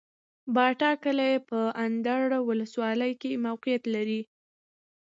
باټا 0.55 0.91
کلی 1.03 1.31
په 1.49 1.59
اندړ 1.85 2.21
ولسوالۍ 2.49 3.13
کي 3.21 3.31
موقعيت 3.45 3.83
لري 3.95 4.21